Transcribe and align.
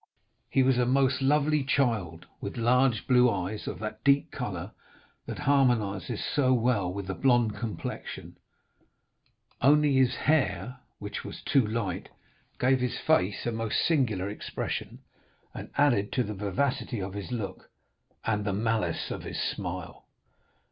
He 0.49 0.63
was 0.63 0.79
a 0.79 0.85
most 0.87 1.21
lovely 1.21 1.63
child, 1.63 2.25
with 2.41 2.57
large 2.57 3.05
blue 3.05 3.29
eyes, 3.29 3.67
of 3.67 3.77
that 3.81 4.03
deep 4.03 4.31
color 4.31 4.71
that 5.27 5.37
harmonizes 5.37 6.25
so 6.25 6.53
well 6.55 6.91
with 6.91 7.05
the 7.05 7.13
blond 7.13 7.55
complexion; 7.55 8.35
only 9.61 9.93
his 9.93 10.15
hair, 10.15 10.79
which 10.97 11.23
was 11.23 11.41
too 11.43 11.63
light, 11.63 12.09
gave 12.59 12.79
his 12.79 12.97
face 12.97 13.45
a 13.45 13.51
most 13.51 13.85
singular 13.85 14.27
expression, 14.27 15.03
and 15.53 15.69
added 15.77 16.11
to 16.13 16.23
the 16.23 16.33
vivacity 16.33 16.99
of 16.99 17.13
his 17.13 17.31
look, 17.31 17.69
and 18.25 18.43
the 18.43 18.53
malice 18.53 19.11
of 19.11 19.21
his 19.21 19.39
smile. 19.39 20.05